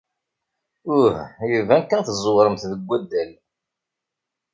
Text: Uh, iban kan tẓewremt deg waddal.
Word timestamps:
Uh, 0.97 1.15
iban 1.57 1.83
kan 1.89 2.01
tẓewremt 2.07 2.63
deg 2.71 2.81
waddal. 2.87 3.31